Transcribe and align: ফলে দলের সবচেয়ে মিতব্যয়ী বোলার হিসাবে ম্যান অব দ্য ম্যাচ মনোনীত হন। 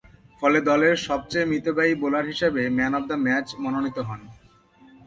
ফলে 0.41 0.59
দলের 0.69 0.95
সবচেয়ে 1.07 1.49
মিতব্যয়ী 1.51 1.93
বোলার 2.01 2.25
হিসাবে 2.25 2.61
ম্যান 2.77 2.93
অব 2.97 3.03
দ্য 3.09 3.17
ম্যাচ 3.25 3.47
মনোনীত 3.63 3.97
হন। 4.07 4.21